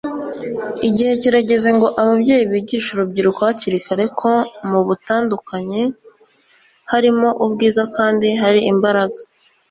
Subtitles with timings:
[0.87, 4.31] igihe kirageze ngo ababyeyi bigishe urubyiruko hakiri kare ko
[4.69, 5.81] mu butandukanye
[6.91, 9.19] harimo ubwiza kandi hari imbaraga